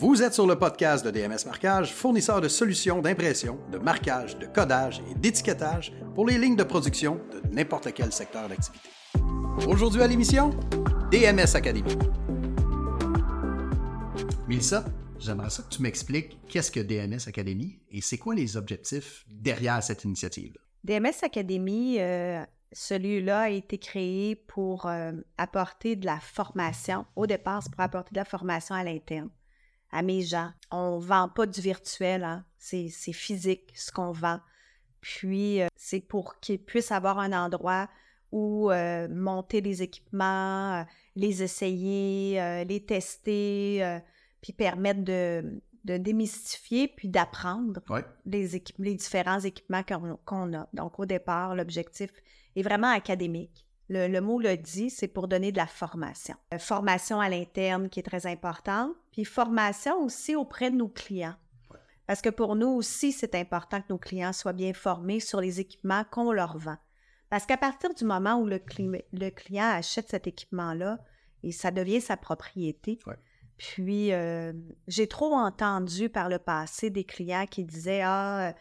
Vous 0.00 0.22
êtes 0.22 0.32
sur 0.32 0.46
le 0.46 0.56
podcast 0.56 1.04
de 1.04 1.10
DMS 1.10 1.44
Marquage, 1.44 1.92
fournisseur 1.92 2.40
de 2.40 2.46
solutions 2.46 3.02
d'impression, 3.02 3.58
de 3.72 3.78
marquage, 3.78 4.38
de 4.38 4.46
codage 4.46 5.02
et 5.10 5.14
d'étiquetage 5.18 5.92
pour 6.14 6.24
les 6.24 6.38
lignes 6.38 6.54
de 6.54 6.62
production 6.62 7.20
de 7.32 7.42
n'importe 7.52 7.92
quel 7.92 8.12
secteur 8.12 8.48
d'activité. 8.48 8.88
Aujourd'hui 9.66 10.00
à 10.00 10.06
l'émission, 10.06 10.50
DMS 11.10 11.56
Academy. 11.56 11.96
Mélissa, 14.46 14.84
j'aimerais 15.18 15.50
ça 15.50 15.64
que 15.64 15.70
tu 15.70 15.82
m'expliques 15.82 16.38
qu'est-ce 16.46 16.70
que 16.70 16.78
DMS 16.78 17.26
Academy 17.26 17.80
et 17.90 18.00
c'est 18.00 18.18
quoi 18.18 18.36
les 18.36 18.56
objectifs 18.56 19.26
derrière 19.28 19.82
cette 19.82 20.04
initiative. 20.04 20.56
DMS 20.84 21.24
Academy, 21.24 21.96
euh, 21.98 22.44
celui-là 22.70 23.40
a 23.40 23.50
été 23.50 23.78
créé 23.78 24.36
pour 24.36 24.86
euh, 24.86 25.10
apporter 25.38 25.96
de 25.96 26.06
la 26.06 26.20
formation. 26.20 27.04
Au 27.16 27.26
départ, 27.26 27.64
c'est 27.64 27.72
pour 27.72 27.80
apporter 27.80 28.10
de 28.12 28.18
la 28.18 28.24
formation 28.24 28.76
à 28.76 28.84
l'interne 28.84 29.30
à 29.90 30.02
mes 30.02 30.22
gens. 30.22 30.50
On 30.70 30.98
vend 30.98 31.28
pas 31.28 31.46
du 31.46 31.60
virtuel, 31.60 32.24
hein. 32.24 32.44
c'est, 32.58 32.88
physique 33.12 33.72
ce 33.74 33.90
qu'on 33.90 34.12
vend. 34.12 34.40
Puis, 35.00 35.62
euh, 35.62 35.68
c'est 35.76 36.00
pour 36.00 36.38
qu'ils 36.40 36.62
puissent 36.62 36.92
avoir 36.92 37.18
un 37.18 37.32
endroit 37.32 37.88
où 38.30 38.70
euh, 38.70 39.08
monter 39.08 39.60
les 39.60 39.82
équipements, 39.82 40.80
euh, 40.80 40.84
les 41.16 41.42
essayer, 41.42 42.64
les 42.64 42.84
tester, 42.84 44.00
puis 44.40 44.52
permettre 44.52 45.02
de, 45.02 45.60
démystifier 45.84 46.88
puis 46.88 47.08
d'apprendre 47.08 47.80
les, 48.26 48.62
les 48.78 48.94
différents 48.94 49.40
équipements 49.40 49.82
qu'on 50.26 50.54
a. 50.54 50.68
Donc, 50.74 50.98
au 50.98 51.06
départ, 51.06 51.54
l'objectif 51.54 52.10
est 52.54 52.62
vraiment 52.62 52.90
académique. 52.90 53.67
Le, 53.88 54.20
mot 54.20 54.38
le 54.38 54.56
dit, 54.56 54.90
c'est 54.90 55.08
pour 55.08 55.28
donner 55.28 55.50
de 55.50 55.56
la 55.56 55.66
formation. 55.66 56.34
Euh, 56.52 56.58
formation 56.58 57.20
à 57.20 57.28
l'interne 57.28 57.88
qui 57.88 58.00
est 58.00 58.02
très 58.02 58.26
importante, 58.26 58.92
puis 59.12 59.24
formation 59.24 60.02
aussi 60.02 60.36
auprès 60.36 60.70
de 60.70 60.76
nos 60.76 60.88
clients. 60.88 61.36
Parce 62.06 62.22
que 62.22 62.28
pour 62.28 62.56
nous 62.56 62.68
aussi, 62.68 63.12
c'est 63.12 63.34
important 63.34 63.80
que 63.80 63.90
nos 63.90 63.98
clients 63.98 64.32
soient 64.32 64.52
bien 64.52 64.72
formés 64.72 65.20
sur 65.20 65.40
les 65.40 65.60
équipements 65.60 66.04
qu'on 66.10 66.32
leur 66.32 66.56
vend. 66.58 66.76
Parce 67.30 67.44
qu'à 67.44 67.58
partir 67.58 67.94
du 67.94 68.04
moment 68.04 68.36
où 68.36 68.46
le, 68.46 68.58
client 69.30 69.70
achète 69.70 70.08
cet 70.08 70.26
équipement-là, 70.26 70.98
et 71.42 71.52
ça 71.52 71.70
devient 71.70 72.00
sa 72.00 72.16
propriété. 72.16 72.98
Puis, 73.58 74.12
euh, 74.12 74.52
j'ai 74.86 75.06
trop 75.06 75.34
entendu 75.34 76.08
par 76.08 76.28
le 76.28 76.38
passé 76.38 76.90
des 76.90 77.04
clients 77.04 77.46
qui 77.46 77.64
disaient 77.64 78.02
Ah, 78.02 78.54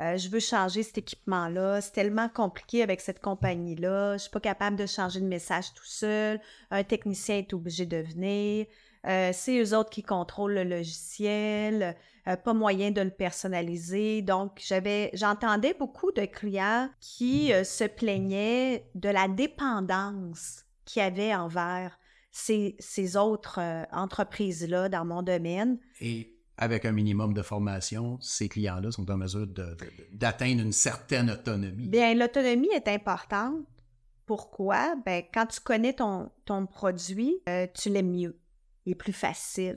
euh, 0.00 0.16
je 0.16 0.28
veux 0.28 0.40
changer 0.40 0.82
cet 0.82 0.98
équipement-là. 0.98 1.80
C'est 1.80 1.92
tellement 1.92 2.28
compliqué 2.28 2.82
avec 2.82 3.00
cette 3.00 3.20
compagnie-là. 3.20 4.14
Je 4.14 4.22
suis 4.22 4.30
pas 4.30 4.40
capable 4.40 4.76
de 4.76 4.86
changer 4.86 5.20
de 5.20 5.26
message 5.26 5.74
tout 5.74 5.84
seul. 5.84 6.40
Un 6.70 6.84
technicien 6.84 7.38
est 7.38 7.52
obligé 7.52 7.84
de 7.84 7.98
venir. 7.98 8.66
Euh, 9.06 9.30
c'est 9.34 9.60
eux 9.60 9.76
autres 9.76 9.90
qui 9.90 10.02
contrôlent 10.02 10.54
le 10.54 10.64
logiciel. 10.64 11.96
Euh, 12.26 12.36
pas 12.36 12.54
moyen 12.54 12.92
de 12.92 13.02
le 13.02 13.10
personnaliser. 13.10 14.22
Donc, 14.22 14.62
j'avais, 14.64 15.10
j'entendais 15.12 15.74
beaucoup 15.74 16.12
de 16.12 16.24
clients 16.24 16.88
qui 17.00 17.52
se 17.64 17.84
plaignaient 17.84 18.86
de 18.94 19.08
la 19.08 19.28
dépendance 19.28 20.64
qu'il 20.86 21.02
y 21.02 21.04
avait 21.04 21.34
envers 21.34 21.98
ces, 22.30 22.76
autres 23.16 23.60
entreprises-là 23.92 24.88
dans 24.88 25.04
mon 25.04 25.22
domaine. 25.22 25.78
Avec 26.60 26.84
un 26.84 26.92
minimum 26.92 27.32
de 27.32 27.42
formation, 27.42 28.18
ces 28.20 28.48
clients-là 28.48 28.92
sont 28.92 29.10
en 29.10 29.16
mesure 29.16 29.46
d'atteindre 30.12 30.60
une 30.60 30.72
certaine 30.72 31.30
autonomie? 31.30 31.88
Bien, 31.88 32.14
l'autonomie 32.14 32.68
est 32.74 32.86
importante. 32.86 33.64
Pourquoi? 34.26 34.94
Bien, 35.04 35.22
quand 35.32 35.46
tu 35.46 35.60
connais 35.60 35.94
ton, 35.94 36.30
ton 36.44 36.66
produit, 36.66 37.42
euh, 37.48 37.66
tu 37.74 37.88
l'aimes 37.88 38.12
mieux. 38.12 38.38
Il 38.84 38.92
est 38.92 38.94
plus 38.94 39.14
facile. 39.14 39.74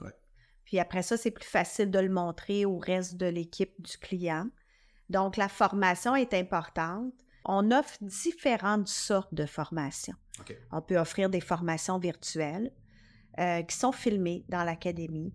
Puis 0.66 0.78
après 0.78 1.02
ça, 1.02 1.18
c'est 1.18 1.32
plus 1.32 1.48
facile 1.48 1.90
de 1.90 2.00
le 2.00 2.10
montrer 2.10 2.66
au 2.66 2.78
reste 2.78 3.16
de 3.16 3.28
l'équipe 3.28 3.82
du 3.82 3.98
client. 3.98 4.48
Donc, 5.10 5.38
la 5.38 5.48
formation 5.48 6.16
est 6.16 6.34
importante. 6.34 7.14
On 7.46 7.72
offre 7.72 7.98
différentes 8.02 8.88
sortes 8.88 9.34
de 9.34 9.46
formations. 9.46 10.16
On 10.72 10.82
peut 10.82 10.98
offrir 10.98 11.30
des 11.30 11.42
formations 11.42 11.98
virtuelles 11.98 12.72
euh, 13.40 13.62
qui 13.64 13.76
sont 13.76 13.92
filmées 13.92 14.46
dans 14.50 14.64
l'académie. 14.64 15.34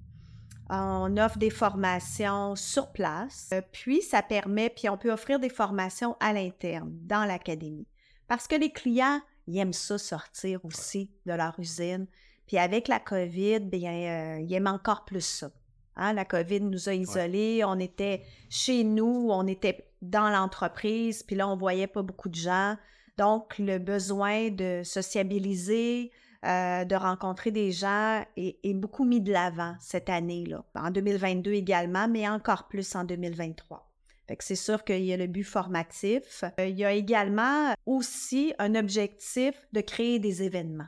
On 0.70 1.16
offre 1.16 1.38
des 1.38 1.50
formations 1.50 2.54
sur 2.54 2.92
place, 2.92 3.48
euh, 3.54 3.62
puis 3.72 4.02
ça 4.02 4.20
permet, 4.22 4.68
puis 4.68 4.88
on 4.88 4.98
peut 4.98 5.10
offrir 5.10 5.38
des 5.38 5.48
formations 5.48 6.16
à 6.20 6.32
l'interne, 6.34 6.90
dans 7.04 7.24
l'académie. 7.24 7.86
Parce 8.26 8.46
que 8.46 8.54
les 8.54 8.70
clients, 8.70 9.20
ils 9.46 9.58
aiment 9.58 9.72
ça 9.72 9.96
sortir 9.96 10.62
aussi 10.64 11.10
de 11.24 11.32
leur 11.32 11.58
usine. 11.58 12.06
Puis 12.46 12.58
avec 12.58 12.88
la 12.88 13.00
COVID, 13.00 13.60
bien, 13.60 13.92
euh, 13.92 14.40
ils 14.40 14.52
aiment 14.52 14.66
encore 14.66 15.06
plus 15.06 15.24
ça. 15.24 15.50
Hein, 15.96 16.12
la 16.12 16.24
COVID 16.24 16.60
nous 16.60 16.88
a 16.88 16.94
isolés, 16.94 17.64
on 17.64 17.78
était 17.78 18.22
chez 18.50 18.84
nous, 18.84 19.28
on 19.30 19.46
était 19.46 19.88
dans 20.02 20.30
l'entreprise, 20.30 21.22
puis 21.22 21.34
là, 21.34 21.48
on 21.48 21.56
voyait 21.56 21.88
pas 21.88 22.02
beaucoup 22.02 22.28
de 22.28 22.36
gens. 22.36 22.76
Donc, 23.16 23.58
le 23.58 23.78
besoin 23.78 24.50
de 24.50 24.82
sociabiliser, 24.84 26.12
euh, 26.44 26.84
de 26.84 26.94
rencontrer 26.94 27.50
des 27.50 27.72
gens 27.72 28.24
est, 28.36 28.74
beaucoup 28.74 29.04
mis 29.04 29.20
de 29.20 29.32
l'avant 29.32 29.74
cette 29.80 30.08
année-là. 30.08 30.64
En 30.76 30.92
2022 30.92 31.52
également, 31.52 32.06
mais 32.06 32.28
encore 32.28 32.68
plus 32.68 32.94
en 32.94 33.02
2023. 33.02 33.90
c'est 34.38 34.54
sûr 34.54 34.84
qu'il 34.84 35.02
y 35.02 35.12
a 35.12 35.16
le 35.16 35.26
but 35.26 35.42
formatif. 35.42 36.44
Euh, 36.60 36.66
il 36.66 36.78
y 36.78 36.84
a 36.84 36.92
également 36.92 37.74
aussi 37.86 38.54
un 38.60 38.76
objectif 38.76 39.54
de 39.72 39.80
créer 39.80 40.20
des 40.20 40.44
événements. 40.44 40.86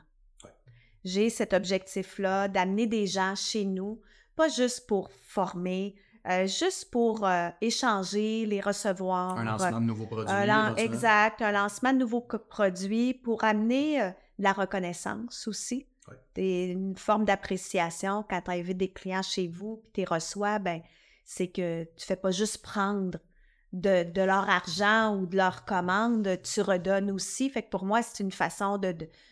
J'ai 1.03 1.29
cet 1.29 1.53
objectif-là 1.53 2.47
d'amener 2.47 2.87
des 2.87 3.05
gens 3.05 3.35
chez 3.35 3.65
nous, 3.65 3.99
pas 4.37 4.47
juste 4.47 4.87
pour 4.87 5.11
former, 5.11 5.95
euh, 6.29 6.47
juste 6.47 6.91
pour 6.91 7.27
échanger, 7.59 8.45
les 8.45 8.61
recevoir. 8.61 9.37
Un 9.37 9.43
lancement 9.43 9.81
de 9.81 9.85
nouveaux 9.85 10.05
produits. 10.05 10.33
exact, 10.77 11.41
un 11.41 11.51
lancement 11.51 11.91
de 11.91 11.97
nouveaux 11.97 12.21
produits 12.21 13.15
pour 13.15 13.43
amener 13.43 14.13
la 14.43 14.53
reconnaissance 14.53 15.47
aussi. 15.47 15.87
une 16.35 16.97
forme 16.97 17.25
d'appréciation 17.25 18.25
quand 18.29 18.41
tu 18.41 18.51
invites 18.51 18.77
des 18.77 18.91
clients 18.91 19.21
chez 19.21 19.47
vous 19.47 19.77
puis 19.77 19.91
tu 19.93 20.01
les 20.01 20.05
reçois, 20.05 20.59
ben, 20.59 20.81
c'est 21.25 21.47
que 21.47 21.83
tu 21.95 22.05
fais 22.05 22.15
pas 22.15 22.31
juste 22.31 22.61
prendre 22.61 23.19
de, 23.73 24.21
leur 24.21 24.49
argent 24.49 25.15
ou 25.15 25.25
de 25.25 25.37
leur 25.37 25.65
commande, 25.65 26.39
tu 26.43 26.61
redonnes 26.61 27.11
aussi. 27.11 27.49
Fait 27.49 27.63
que 27.63 27.69
pour 27.69 27.85
moi, 27.85 28.01
c'est 28.01 28.23
une 28.23 28.31
façon 28.31 28.77
de, 28.77 28.91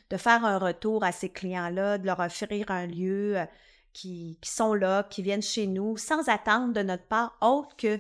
de, 0.09 0.17
faire 0.17 0.45
un 0.45 0.57
retour 0.57 1.03
à 1.03 1.11
ces 1.11 1.29
clients-là, 1.29 1.97
de 1.97 2.05
leur 2.05 2.19
offrir 2.19 2.71
un 2.71 2.85
lieu 2.85 3.37
euh, 3.37 3.45
qui, 3.93 4.37
qui, 4.41 4.49
sont 4.49 4.73
là, 4.73 5.03
qui 5.03 5.21
viennent 5.23 5.41
chez 5.41 5.67
nous, 5.67 5.97
sans 5.97 6.29
attendre 6.29 6.73
de 6.73 6.81
notre 6.81 7.05
part 7.05 7.37
autre 7.41 7.75
que 7.75 7.99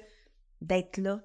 d'être 0.61 0.97
là, 0.97 1.21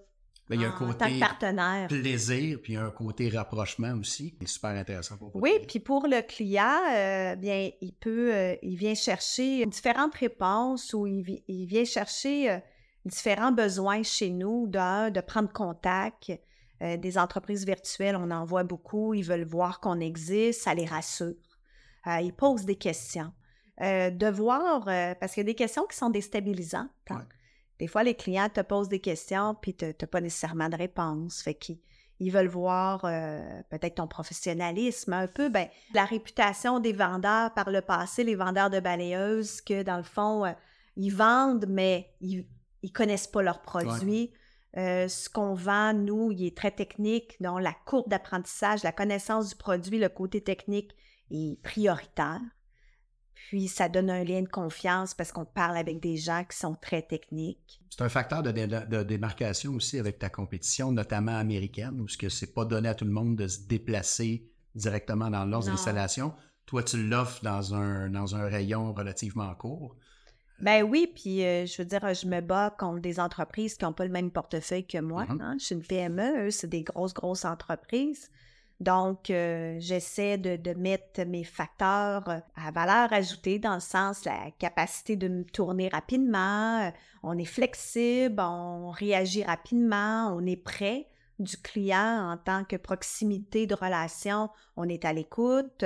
il 0.50 0.60
y 0.60 0.64
a 0.64 0.68
un 0.68 0.72
côté 0.72 1.18
partenaire. 1.18 1.88
plaisir, 1.88 2.58
puis 2.62 2.76
un 2.76 2.90
côté 2.90 3.28
rapprochement 3.30 3.92
aussi. 3.94 4.34
C'est 4.40 4.48
super 4.48 4.70
intéressant 4.70 5.16
pour 5.16 5.34
Oui, 5.34 5.52
puis 5.66 5.80
pour 5.80 6.06
le 6.06 6.20
client, 6.20 6.80
euh, 6.92 7.34
bien, 7.36 7.70
il 7.80 7.94
peut, 7.94 8.34
euh, 8.34 8.56
il 8.62 8.76
vient 8.76 8.94
chercher 8.94 9.64
différentes 9.66 10.14
réponses 10.14 10.92
ou 10.92 11.06
il, 11.06 11.42
il 11.48 11.66
vient 11.66 11.84
chercher 11.84 12.50
euh, 12.50 12.58
différents 13.06 13.52
besoins 13.52 14.02
chez 14.02 14.30
nous, 14.30 14.66
de, 14.66 15.10
de 15.10 15.20
prendre 15.20 15.50
contact. 15.52 16.32
des 16.80 17.16
entreprises 17.16 17.64
virtuelles, 17.64 18.16
on 18.16 18.30
en 18.30 18.44
voit 18.44 18.64
beaucoup, 18.64 19.14
ils 19.14 19.24
veulent 19.24 19.46
voir 19.46 19.80
qu'on 19.80 20.00
existe, 20.00 20.62
ça 20.62 20.74
les 20.74 20.84
rassure. 20.84 21.34
ils 22.06 22.34
posent 22.34 22.66
des 22.66 22.76
questions. 22.76 23.32
de 23.80 24.30
voir, 24.30 24.84
parce 25.18 25.32
qu'il 25.32 25.42
y 25.42 25.46
a 25.46 25.50
des 25.52 25.54
questions 25.54 25.86
qui 25.86 25.96
sont 25.96 26.10
déstabilisantes. 26.10 26.90
Hein. 27.08 27.26
Des 27.78 27.86
fois, 27.86 28.02
les 28.02 28.14
clients 28.14 28.48
te 28.48 28.60
posent 28.60 28.88
des 28.88 29.00
questions, 29.00 29.54
puis 29.60 29.74
tu 29.74 29.84
n'as 29.84 30.06
pas 30.06 30.20
nécessairement 30.20 30.68
de 30.68 30.76
réponse. 30.76 31.42
Fait 31.42 31.54
qu'ils 31.54 31.78
ils 32.20 32.30
veulent 32.30 32.46
voir 32.46 33.04
euh, 33.04 33.40
peut-être 33.70 33.96
ton 33.96 34.06
professionnalisme, 34.06 35.12
un 35.12 35.26
peu 35.26 35.48
ben, 35.48 35.68
la 35.94 36.04
réputation 36.04 36.78
des 36.78 36.92
vendeurs 36.92 37.52
par 37.54 37.70
le 37.70 37.80
passé, 37.80 38.22
les 38.22 38.36
vendeurs 38.36 38.70
de 38.70 38.80
balayeuses, 38.80 39.60
que 39.60 39.82
dans 39.82 39.96
le 39.96 40.04
fond, 40.04 40.44
euh, 40.44 40.52
ils 40.96 41.10
vendent, 41.10 41.66
mais 41.68 42.14
ils 42.20 42.46
ne 42.82 42.88
connaissent 42.88 43.26
pas 43.26 43.42
leurs 43.42 43.62
produits. 43.62 44.32
Euh, 44.76 45.08
ce 45.08 45.28
qu'on 45.28 45.54
vend, 45.54 45.92
nous, 45.92 46.32
il 46.32 46.46
est 46.46 46.56
très 46.56 46.70
technique. 46.70 47.40
Donc, 47.40 47.60
la 47.60 47.74
courbe 47.84 48.08
d'apprentissage, 48.08 48.82
la 48.82 48.92
connaissance 48.92 49.50
du 49.50 49.56
produit, 49.56 49.98
le 49.98 50.08
côté 50.08 50.40
technique 50.40 50.94
est 51.30 51.60
prioritaire. 51.62 52.40
Puis 53.48 53.68
ça 53.68 53.90
donne 53.90 54.08
un 54.08 54.24
lien 54.24 54.40
de 54.40 54.48
confiance 54.48 55.12
parce 55.12 55.30
qu'on 55.30 55.44
parle 55.44 55.76
avec 55.76 56.00
des 56.00 56.16
gens 56.16 56.44
qui 56.48 56.56
sont 56.56 56.74
très 56.74 57.02
techniques. 57.02 57.80
C'est 57.90 58.02
un 58.02 58.08
facteur 58.08 58.42
de, 58.42 59.02
démarcation 59.02 59.74
aussi 59.74 59.98
avec 59.98 60.18
ta 60.18 60.30
compétition, 60.30 60.92
notamment 60.92 61.36
américaine, 61.36 62.00
où 62.00 62.08
ce 62.08 62.16
que 62.16 62.30
c'est 62.30 62.54
pas 62.54 62.64
donné 62.64 62.88
à 62.88 62.94
tout 62.94 63.04
le 63.04 63.10
monde 63.10 63.36
de 63.36 63.46
se 63.46 63.60
déplacer 63.66 64.48
directement 64.74 65.30
dans 65.30 65.44
leurs 65.44 65.68
installations. 65.68 66.32
Toi, 66.64 66.82
tu 66.82 67.06
l'offres 67.06 67.44
dans 67.44 67.74
un, 67.74 68.08
dans 68.08 68.34
un 68.34 68.48
rayon 68.48 68.94
relativement 68.94 69.54
court. 69.54 69.94
Ben 70.60 70.82
oui, 70.82 71.12
puis 71.14 71.44
euh, 71.44 71.66
je 71.66 71.82
veux 71.82 71.86
dire, 71.86 72.14
je 72.14 72.26
me 72.26 72.40
bats 72.40 72.74
contre 72.78 73.00
des 73.00 73.20
entreprises 73.20 73.76
qui 73.76 73.84
n'ont 73.84 73.92
pas 73.92 74.06
le 74.06 74.10
même 74.12 74.30
portefeuille 74.30 74.86
que 74.86 74.98
moi. 74.98 75.24
Mm-hmm. 75.24 75.42
Hein. 75.42 75.56
Je 75.58 75.64
suis 75.66 75.74
une 75.74 75.82
PME, 75.82 76.46
eux, 76.46 76.50
c'est 76.50 76.68
des 76.68 76.82
grosses, 76.82 77.12
grosses 77.12 77.44
entreprises. 77.44 78.30
Donc, 78.80 79.30
euh, 79.30 79.76
j'essaie 79.78 80.36
de, 80.36 80.74
mettre 80.74 81.22
mes 81.24 81.44
facteurs 81.44 82.28
euh, 82.28 82.40
à 82.56 82.70
valeur 82.72 83.12
ajoutée 83.12 83.58
dans 83.58 83.74
le 83.74 83.80
sens 83.80 84.24
la 84.24 84.50
capacité 84.58 85.16
de 85.16 85.28
me 85.28 85.44
tourner 85.44 85.88
rapidement, 85.88 86.80
euh, 86.80 86.90
on 87.22 87.38
est 87.38 87.44
flexible, 87.44 88.40
on 88.40 88.90
réagit 88.90 89.44
rapidement, 89.44 90.34
on 90.36 90.44
est 90.44 90.56
prêt 90.56 91.08
du 91.38 91.56
client 91.56 92.32
en 92.32 92.36
tant 92.36 92.64
que 92.64 92.76
proximité 92.76 93.66
de 93.66 93.74
relation, 93.74 94.50
on 94.76 94.88
est 94.88 95.04
à 95.04 95.12
l'écoute. 95.12 95.84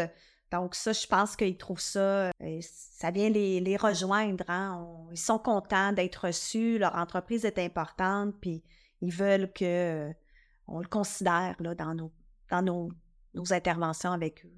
Donc 0.51 0.75
ça, 0.75 0.93
je 0.93 1.07
pense 1.07 1.37
qu'ils 1.37 1.59
trouvent 1.59 1.81
ça, 1.81 2.31
ça 2.61 3.11
vient 3.11 3.29
les, 3.29 3.77
rejoindre. 3.77 4.45
Hein. 4.49 4.87
ils 5.11 5.19
sont 5.19 5.39
contents 5.39 5.93
d'être 5.93 6.27
reçus, 6.27 6.79
leur 6.79 6.97
entreprise 6.97 7.45
est 7.45 7.59
importante, 7.59 8.35
puis 8.41 8.63
ils 9.03 9.13
veulent 9.13 9.53
que 9.53 10.11
on 10.67 10.81
le 10.81 10.89
considère 10.89 11.57
là, 11.61 11.75
dans 11.75 11.95
nos 11.95 12.13
dans 12.51 12.63
nos, 12.63 12.91
nos 13.35 13.53
interventions 13.53 14.13
avec 14.13 14.45
eux. 14.45 14.53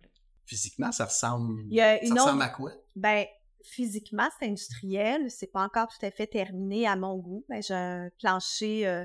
Physiquement, 0.44 0.90
ça 0.90 1.04
ressemble, 1.04 1.62
ça 1.72 1.98
ressemble 2.14 2.42
à 2.42 2.48
quoi? 2.48 2.72
Ben, 2.96 3.24
physiquement, 3.62 4.28
c'est 4.38 4.46
industriel. 4.46 5.30
C'est 5.30 5.52
pas 5.52 5.62
encore 5.62 5.88
tout 5.88 6.04
à 6.04 6.10
fait 6.10 6.26
terminé 6.26 6.86
à 6.86 6.96
mon 6.96 7.16
goût. 7.16 7.44
Ben, 7.48 7.62
j'ai 7.62 7.74
un 7.74 8.10
plancher 8.18 8.86
euh, 8.86 9.04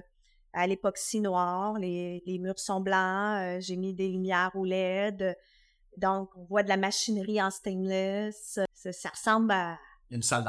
à 0.54 0.66
l'époxy 0.66 1.22
noir. 1.22 1.78
Les, 1.78 2.24
les, 2.26 2.40
murs 2.40 2.60
sont 2.60 2.82
blancs. 2.82 3.40
Euh, 3.40 3.60
j'ai 3.60 3.76
mis 3.76 3.94
des 3.94 4.10
lumières 4.10 4.52
au 4.56 4.66
LED. 4.66 5.38
Donc, 5.98 6.30
on 6.36 6.46
voit 6.46 6.64
de 6.64 6.70
la 6.70 6.78
machinerie 6.78 7.42
en 7.42 7.52
stainless. 7.52 8.60
Ça, 8.74 8.92
ça 8.92 9.10
ressemble 9.10 9.52
à, 9.52 9.78
une 10.12 10.24
salle 10.24 10.44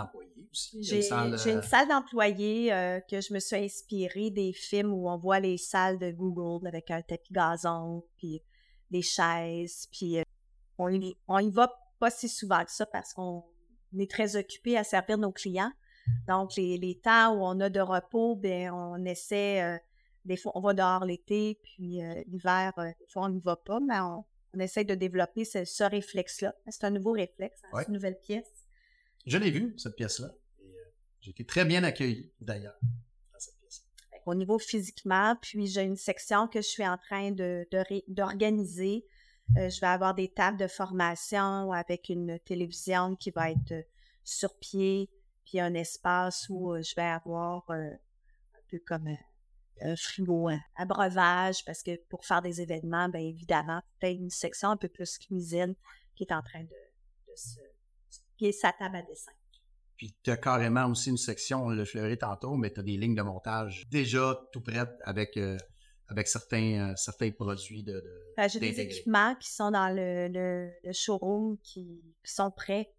d'employés 0.46 0.48
aussi. 0.52 0.82
J'ai 0.82 1.12
une 1.12 1.58
euh, 1.58 1.62
salle, 1.62 1.88
d'employés 1.88 2.72
euh, 2.72 3.00
que 3.00 3.20
je 3.20 3.32
me 3.32 3.38
suis 3.38 3.56
inspirée 3.56 4.30
des 4.30 4.52
films 4.52 4.92
où 4.92 5.08
on 5.08 5.16
voit 5.16 5.40
les 5.40 5.58
salles 5.58 5.98
de 5.98 6.10
Google 6.10 6.66
avec 6.66 6.90
un 6.90 7.02
tapis 7.02 7.32
gazon, 7.32 8.04
puis 8.16 8.42
des 8.90 9.02
chaises, 9.02 9.88
puis 9.90 10.18
euh, 10.18 10.22
on, 10.78 10.88
y, 10.90 11.16
on 11.28 11.38
y 11.38 11.50
va 11.50 11.72
pas 11.98 12.10
si 12.10 12.28
souvent 12.28 12.64
que 12.64 12.70
ça 12.70 12.86
parce 12.86 13.12
qu'on 13.12 13.44
est 13.98 14.10
très 14.10 14.36
occupé 14.36 14.76
à 14.76 14.84
servir 14.84 15.18
nos 15.18 15.32
clients. 15.32 15.72
Donc, 16.28 16.54
les, 16.56 16.78
les, 16.78 16.98
temps 16.98 17.34
où 17.34 17.44
on 17.44 17.58
a 17.58 17.68
de 17.68 17.80
repos, 17.80 18.36
ben 18.36 18.70
on 18.70 19.04
essaie, 19.04 19.80
des 20.24 20.36
fois, 20.36 20.52
on 20.54 20.60
va 20.60 20.72
dehors 20.72 21.04
l'été, 21.04 21.58
puis 21.64 22.00
l'hiver, 22.28 22.72
des 22.76 23.06
fois, 23.08 23.24
on 23.24 23.28
n'y 23.28 23.40
va 23.40 23.56
pas, 23.56 23.80
mais 23.80 23.98
on, 23.98 24.24
essaie 24.60 24.84
de 24.84 24.94
développer 24.94 25.44
ce, 25.44 25.82
réflexe-là. 25.82 26.54
C'est 26.68 26.84
un 26.84 26.90
nouveau 26.90 27.10
réflexe, 27.12 27.60
hein, 27.72 27.82
une 27.88 27.94
nouvelle 27.94 28.18
pièce. 28.20 28.65
Je 29.26 29.38
l'ai 29.38 29.50
vu, 29.50 29.74
cette 29.76 29.96
pièce-là. 29.96 30.28
Euh, 30.60 30.64
j'ai 31.20 31.32
été 31.32 31.44
très 31.44 31.64
bien 31.64 31.82
accueilli, 31.82 32.32
d'ailleurs, 32.40 32.78
dans 32.80 33.38
cette 33.40 33.58
pièce. 33.58 33.84
Au 34.24 34.34
niveau 34.36 34.58
physiquement, 34.58 35.36
puis 35.42 35.66
j'ai 35.66 35.82
une 35.82 35.96
section 35.96 36.46
que 36.46 36.62
je 36.62 36.68
suis 36.68 36.86
en 36.86 36.96
train 36.96 37.32
d'organiser. 38.06 39.04
Euh, 39.56 39.68
je 39.68 39.80
vais 39.80 39.88
avoir 39.88 40.14
des 40.14 40.28
tables 40.28 40.58
de 40.58 40.68
formation 40.68 41.72
avec 41.72 42.08
une 42.08 42.38
télévision 42.40 43.16
qui 43.16 43.32
va 43.32 43.50
être 43.50 43.72
euh, 43.72 43.82
sur 44.22 44.56
pied, 44.58 45.10
puis 45.44 45.58
un 45.58 45.74
espace 45.74 46.46
où 46.48 46.76
je 46.80 46.94
vais 46.94 47.02
avoir 47.02 47.64
un 47.70 47.98
peu 48.68 48.80
comme 48.86 49.08
un 49.80 49.96
frigo 49.96 50.50
à 50.76 50.84
breuvage, 50.84 51.64
parce 51.64 51.82
que 51.82 51.96
pour 52.08 52.24
faire 52.24 52.42
des 52.42 52.60
événements, 52.60 53.08
bien 53.08 53.20
évidemment, 53.20 53.82
peut-être 54.00 54.18
une 54.18 54.30
section 54.30 54.70
un 54.70 54.76
peu 54.76 54.88
plus 54.88 55.18
cuisine 55.18 55.74
qui 56.16 56.24
est 56.24 56.32
en 56.32 56.42
train 56.42 56.62
de, 56.62 56.66
de 56.68 57.36
se 57.36 57.60
qui 58.36 58.46
est 58.46 58.52
sa 58.52 58.72
table 58.72 58.96
à 58.96 59.02
dessin. 59.02 59.32
Puis 59.96 60.14
tu 60.22 60.30
as 60.30 60.36
carrément 60.36 60.86
aussi 60.86 61.10
une 61.10 61.16
section, 61.16 61.64
on 61.64 61.70
l'a 61.70 61.84
fleuré 61.84 62.18
tantôt, 62.18 62.54
mais 62.56 62.72
tu 62.72 62.80
as 62.80 62.82
des 62.82 62.96
lignes 62.96 63.14
de 63.14 63.22
montage 63.22 63.86
déjà 63.90 64.38
tout 64.52 64.60
prêtes 64.60 64.98
avec, 65.04 65.36
euh, 65.36 65.56
avec 66.08 66.28
certains, 66.28 66.90
euh, 66.90 66.96
certains 66.96 67.30
produits 67.30 67.82
de. 67.82 67.92
de 67.92 68.48
J'ai 68.48 68.60
des 68.60 68.80
équipements 68.80 69.34
qui 69.36 69.50
sont 69.50 69.70
dans 69.70 69.88
le, 69.88 70.28
le, 70.28 70.92
showroom 70.92 71.56
qui, 71.62 72.02
sont 72.24 72.50
prêts 72.50 72.92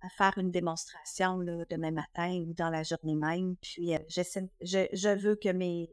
à 0.00 0.08
faire 0.08 0.38
une 0.38 0.50
démonstration 0.50 1.40
là, 1.40 1.64
demain 1.68 1.90
matin 1.90 2.42
ou 2.46 2.54
dans 2.54 2.70
la 2.70 2.82
journée 2.84 3.16
même. 3.16 3.56
Puis 3.56 3.94
euh, 3.94 3.98
je, 4.08 4.86
je 4.92 5.08
veux 5.18 5.36
que 5.36 5.50
mes, 5.50 5.90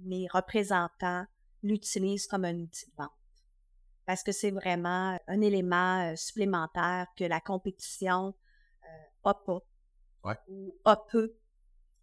mes 0.00 0.26
représentants 0.30 1.24
l'utilisent 1.62 2.26
comme 2.26 2.44
un 2.44 2.54
outil 2.58 2.86
de 2.86 2.92
vente 2.98 3.12
parce 4.06 4.22
que 4.22 4.32
c'est 4.32 4.50
vraiment 4.50 5.18
un 5.26 5.40
élément 5.40 6.10
euh, 6.10 6.16
supplémentaire 6.16 7.06
que 7.16 7.24
la 7.24 7.40
compétition 7.40 8.34
n'a 9.24 9.30
euh, 9.30 9.34
pas 9.44 9.60
ou 10.48 10.74
a 10.84 10.96
peu 10.96 11.36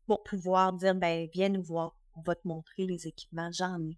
pour 0.05 0.23
pouvoir 0.23 0.73
dire 0.73 0.95
ben 0.95 1.27
viens 1.33 1.49
nous 1.49 1.63
voir, 1.63 1.95
on 2.15 2.21
va 2.21 2.35
te 2.35 2.47
montrer 2.47 2.85
les 2.85 3.07
équipements, 3.07 3.51
j'en 3.51 3.79
ai. 3.81 3.97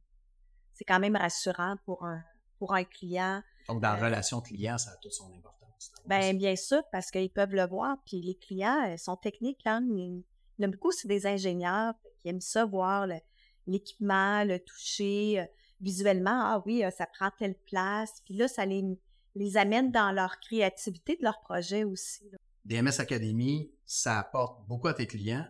C'est 0.74 0.86
quand 0.86 1.00
même 1.00 1.16
rassurant 1.16 1.76
pour 1.86 2.06
un 2.06 2.24
pour 2.58 2.74
un 2.74 2.84
client. 2.84 3.42
Donc 3.68 3.82
dans 3.82 3.94
la 3.94 4.00
euh, 4.00 4.06
relation 4.06 4.42
client, 4.42 4.78
ça 4.78 4.92
a 4.92 4.98
toute 4.98 5.14
son 5.14 5.32
importance. 5.34 5.92
Ben 6.06 6.38
bien 6.38 6.56
sûr 6.56 6.82
parce 6.92 7.12
qu'ils 7.12 7.32
peuvent 7.32 7.54
le 7.54 7.68
voir 7.68 7.98
puis 8.06 8.22
les 8.22 8.36
clients 8.36 8.96
sont 8.98 9.18
techniques 9.18 9.66
hein, 9.66 9.86
il 9.92 10.24
y 10.60 10.66
en 10.66 10.70
a 10.70 10.72
beaucoup 10.72 10.94
c'est 10.94 11.10
des 11.10 11.28
ingénieurs 11.28 11.94
qui 12.22 12.30
aiment 12.30 12.40
ça 12.40 12.64
voir 12.64 13.06
l'équipement, 13.68 14.46
le 14.46 14.60
toucher 14.60 15.46
visuellement, 15.84 16.42
ah 16.44 16.64
oui, 16.66 16.84
euh, 16.84 16.90
ça 16.90 17.06
prend 17.06 17.30
telle 17.38 17.56
place. 17.56 18.22
Puis 18.26 18.36
là, 18.36 18.48
ça 18.48 18.66
les, 18.66 18.84
les 19.36 19.58
amène 19.58 19.92
dans 19.92 20.12
leur 20.12 20.40
créativité 20.40 21.18
de 21.18 21.24
leur 21.24 21.42
projet 21.42 21.84
aussi. 21.84 22.24
DMS 22.66 23.00
Academy, 23.00 23.72
ça 23.86 24.20
apporte 24.20 24.66
beaucoup 24.68 24.88
à 24.88 24.94
tes 24.94 25.06
clients. 25.06 25.46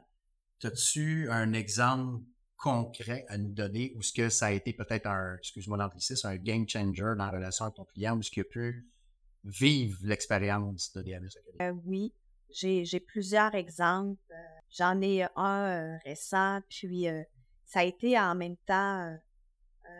As-tu 0.63 1.29
un 1.29 1.53
exemple 1.53 2.23
concret 2.57 3.25
à 3.27 3.37
nous 3.37 3.51
donner 3.51 3.93
où 3.95 4.01
ce 4.01 4.13
que 4.13 4.29
ça 4.29 4.47
a 4.47 4.51
été 4.51 4.71
peut-être 4.73 5.05
un, 5.05 5.35
excuse-moi 5.35 5.77
l'anglicisme, 5.77 6.27
un 6.27 6.37
game 6.37 6.67
changer 6.67 7.03
dans 7.17 7.25
la 7.25 7.29
relation 7.29 7.65
avec 7.65 7.75
ton 7.75 7.83
client, 7.83 8.17
où 8.17 8.23
ce 8.23 8.31
qu'il 8.31 8.41
a 8.41 8.45
pu 8.45 8.87
vivre 9.43 9.99
l'expérience 10.03 10.93
de 10.93 11.01
DMS 11.01 11.27
Academy? 11.37 11.61
Euh, 11.61 11.73
oui, 11.85 12.13
j'ai 12.49 12.99
plusieurs 13.01 13.53
exemples. 13.53 14.21
Euh, 14.31 14.35
j'en 14.69 15.01
ai 15.01 15.27
un 15.35 15.97
récent, 16.05 16.61
puis 16.69 17.07
ça 17.65 17.81
a 17.81 17.83
été 17.83 18.17
en 18.17 18.33
même 18.35 18.55
temps 18.65 19.13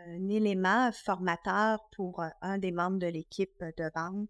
un 0.06 0.28
élément 0.28 0.90
formateur 0.92 1.80
pour 1.92 2.20
euh, 2.20 2.28
un 2.40 2.58
des 2.58 2.72
membres 2.72 2.98
de 2.98 3.06
l'équipe 3.06 3.62
de 3.76 3.90
vente. 3.94 4.28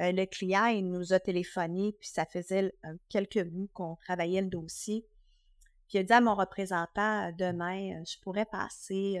Euh, 0.00 0.12
le 0.12 0.26
client, 0.26 0.66
il 0.66 0.90
nous 0.90 1.12
a 1.12 1.20
téléphoné, 1.20 1.96
puis 1.98 2.08
ça 2.08 2.24
faisait 2.24 2.72
quelques 3.08 3.46
mois 3.50 3.68
qu'on 3.72 3.96
travaillait 3.96 4.42
le 4.42 4.48
dossier. 4.48 5.06
Puis 5.88 5.98
il 5.98 6.00
a 6.00 6.02
dit 6.04 6.12
à 6.12 6.20
mon 6.20 6.34
représentant, 6.34 7.32
demain, 7.32 8.00
euh, 8.00 8.04
je 8.04 8.18
pourrais 8.20 8.46
passer 8.46 9.20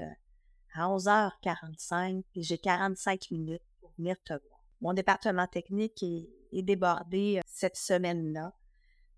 à 0.74 0.86
11h45, 0.86 2.22
puis 2.32 2.42
j'ai 2.42 2.58
45 2.58 3.30
minutes 3.30 3.62
pour 3.80 3.92
venir 3.98 4.16
te 4.24 4.34
voir. 4.34 4.60
Mon 4.80 4.92
département 4.92 5.46
technique 5.46 6.02
est, 6.02 6.62
débordé 6.62 7.40
cette 7.46 7.76
semaine-là. 7.76 8.54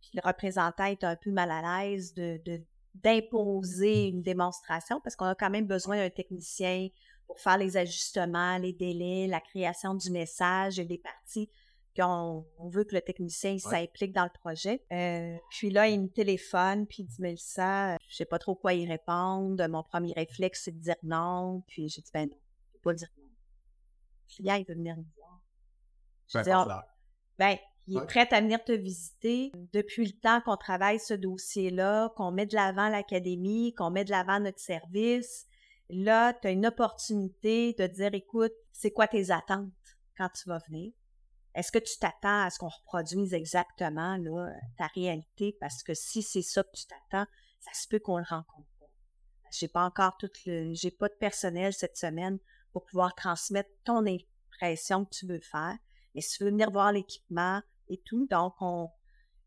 Puis 0.00 0.10
le 0.14 0.26
représentant 0.26 0.84
est 0.84 1.04
un 1.04 1.16
peu 1.16 1.30
mal 1.30 1.50
à 1.50 1.84
l'aise 1.84 2.14
de, 2.14 2.40
de 2.44 2.60
d'imposer 2.94 4.08
une 4.08 4.22
démonstration 4.22 5.00
parce 5.00 5.16
qu'on 5.16 5.26
a 5.26 5.34
quand 5.34 5.50
même 5.50 5.66
besoin 5.66 5.96
d'un 5.96 6.10
technicien 6.10 6.88
pour 7.26 7.38
faire 7.38 7.58
les 7.58 7.76
ajustements, 7.76 8.58
les 8.58 8.72
délais, 8.72 9.26
la 9.26 9.40
création 9.40 9.94
du 9.94 10.10
message 10.10 10.78
et 10.78 10.84
des 10.84 10.98
parties 10.98 11.48
qu'on 11.96 12.46
on 12.58 12.68
veut 12.68 12.84
que 12.84 12.94
le 12.94 13.00
technicien 13.00 13.58
s'implique 13.58 14.12
dans 14.12 14.24
le 14.24 14.30
projet. 14.40 14.84
Euh, 14.92 15.36
puis 15.50 15.70
là, 15.70 15.88
il 15.88 16.02
me 16.02 16.08
téléphone, 16.08 16.86
puis 16.86 17.02
il 17.02 17.06
dit 17.06 17.20
Mélissa, 17.20 17.96
je 18.08 18.16
sais 18.16 18.24
pas 18.24 18.38
trop 18.38 18.54
quoi 18.54 18.74
y 18.74 18.86
répondre. 18.86 19.66
Mon 19.68 19.82
premier 19.82 20.12
réflexe, 20.12 20.62
c'est 20.64 20.72
de 20.72 20.78
dire 20.78 20.96
non. 21.02 21.62
Puis 21.66 21.88
j'ai 21.88 22.02
dit 22.02 22.10
ben 22.12 22.28
non, 22.28 22.36
je 22.66 22.72
peux 22.72 22.80
pas 22.80 22.94
dire 22.94 23.08
non. 23.18 23.28
Le 23.28 24.34
client, 24.34 24.54
il 24.54 24.64
veut 24.66 24.74
venir 24.74 24.96
me 24.96 25.04
voir. 25.16 25.40
Je 26.28 26.38
dis, 26.38 26.50
oh, 26.54 26.64
ben, 27.38 27.56
il 27.90 27.98
est 27.98 28.06
prêt 28.06 28.28
à 28.30 28.40
venir 28.40 28.62
te 28.62 28.70
visiter. 28.70 29.50
Depuis 29.72 30.06
le 30.06 30.12
temps 30.12 30.40
qu'on 30.42 30.56
travaille 30.56 31.00
ce 31.00 31.14
dossier-là, 31.14 32.12
qu'on 32.16 32.30
met 32.30 32.46
de 32.46 32.54
l'avant 32.54 32.88
l'académie, 32.88 33.74
qu'on 33.74 33.90
met 33.90 34.04
de 34.04 34.10
l'avant 34.10 34.38
notre 34.38 34.60
service, 34.60 35.46
là, 35.88 36.32
tu 36.34 36.46
as 36.46 36.52
une 36.52 36.66
opportunité 36.66 37.72
de 37.72 37.88
dire, 37.88 38.14
écoute, 38.14 38.52
c'est 38.70 38.92
quoi 38.92 39.08
tes 39.08 39.32
attentes 39.32 39.72
quand 40.16 40.28
tu 40.28 40.48
vas 40.48 40.60
venir? 40.68 40.92
Est-ce 41.56 41.72
que 41.72 41.80
tu 41.80 41.98
t'attends 41.98 42.44
à 42.44 42.50
ce 42.50 42.60
qu'on 42.60 42.68
reproduise 42.68 43.34
exactement 43.34 44.16
là, 44.18 44.52
ta 44.78 44.86
réalité? 44.94 45.56
Parce 45.58 45.82
que 45.82 45.94
si 45.94 46.22
c'est 46.22 46.42
ça 46.42 46.62
que 46.62 46.70
tu 46.72 46.86
t'attends, 46.86 47.28
ça 47.58 47.72
se 47.74 47.88
peut 47.88 47.98
qu'on 47.98 48.18
le 48.18 48.24
rencontre 48.28 48.68
pas. 48.78 48.86
J'ai 49.50 49.66
pas 49.66 49.84
encore 49.84 50.16
tout 50.16 50.30
le, 50.46 50.72
j'ai 50.74 50.92
pas 50.92 51.08
de 51.08 51.16
personnel 51.18 51.72
cette 51.72 51.96
semaine 51.96 52.38
pour 52.72 52.84
pouvoir 52.84 53.16
transmettre 53.16 53.70
ton 53.82 54.04
impression 54.06 55.04
que 55.04 55.10
tu 55.10 55.26
veux 55.26 55.40
faire. 55.40 55.76
Mais 56.14 56.20
si 56.20 56.38
tu 56.38 56.44
veux 56.44 56.50
venir 56.50 56.70
voir 56.70 56.92
l'équipement, 56.92 57.62
et 57.90 58.00
tout. 58.04 58.26
Donc, 58.30 58.54
on, 58.60 58.88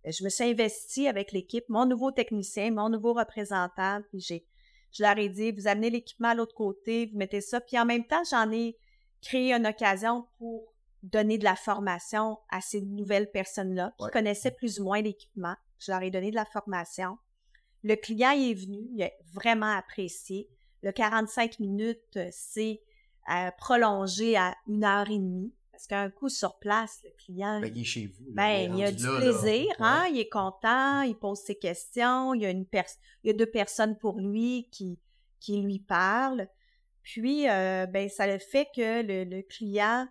je 0.05 0.23
me 0.23 0.29
suis 0.29 0.43
investie 0.43 1.07
avec 1.07 1.31
l'équipe, 1.31 1.67
mon 1.69 1.85
nouveau 1.85 2.11
technicien, 2.11 2.71
mon 2.71 2.89
nouveau 2.89 3.13
représentant, 3.13 4.01
puis 4.09 4.19
j'ai, 4.19 4.45
je 4.91 5.03
leur 5.03 5.17
ai 5.17 5.29
dit, 5.29 5.51
vous 5.51 5.67
amenez 5.67 5.89
l'équipement 5.89 6.29
à 6.29 6.35
l'autre 6.35 6.55
côté, 6.55 7.07
vous 7.07 7.17
mettez 7.17 7.41
ça. 7.41 7.61
Puis 7.61 7.79
en 7.79 7.85
même 7.85 8.05
temps, 8.05 8.23
j'en 8.29 8.51
ai 8.51 8.77
créé 9.21 9.53
une 9.53 9.65
occasion 9.65 10.27
pour 10.37 10.73
donner 11.01 11.37
de 11.37 11.43
la 11.43 11.55
formation 11.55 12.37
à 12.49 12.61
ces 12.61 12.81
nouvelles 12.81 13.31
personnes-là 13.31 13.93
qui 13.99 14.09
connaissaient 14.11 14.51
plus 14.51 14.79
ou 14.79 14.85
moins 14.85 15.01
l'équipement. 15.01 15.55
Je 15.79 15.91
leur 15.91 16.01
ai 16.01 16.11
donné 16.11 16.31
de 16.31 16.35
la 16.35 16.45
formation. 16.45 17.17
Le 17.83 17.95
client 17.95 18.31
est 18.31 18.53
venu, 18.53 18.87
il 18.93 19.03
a 19.03 19.11
vraiment 19.33 19.75
apprécié. 19.75 20.49
Le 20.81 20.91
45 20.91 21.59
minutes, 21.59 22.19
c'est 22.31 22.81
à 23.25 23.51
prolonger 23.51 24.37
à 24.37 24.55
une 24.67 24.83
heure 24.83 25.09
et 25.09 25.17
demie. 25.17 25.53
Parce 25.73 25.87
qu'un 25.87 26.11
coup 26.11 26.29
sur 26.29 26.59
place, 26.59 26.99
le 27.03 27.09
client. 27.17 27.59
Ben, 27.59 27.73
il 27.75 27.81
est 27.81 27.83
chez 27.83 28.05
vous. 28.05 28.25
Ben, 28.29 28.77
il 28.77 28.83
a 28.83 28.91
du 28.91 29.05
plaisir, 29.05 29.65
hein? 29.79 30.05
Il 30.11 30.19
est 30.19 30.29
content, 30.29 31.01
il 31.01 31.15
pose 31.15 31.39
ses 31.39 31.55
questions, 31.55 32.35
il 32.35 32.43
y 32.43 32.45
a, 32.45 32.51
une 32.51 32.67
il 32.71 33.27
y 33.27 33.29
a 33.31 33.33
deux 33.33 33.49
personnes 33.49 33.97
pour 33.97 34.19
lui 34.19 34.69
qui, 34.71 34.99
qui 35.39 35.59
lui 35.59 35.79
parlent. 35.79 36.47
Puis, 37.01 37.49
euh, 37.49 37.87
ben, 37.87 38.07
ça 38.07 38.27
le 38.27 38.37
fait 38.37 38.67
que 38.75 39.01
le, 39.01 39.41
client, 39.41 40.07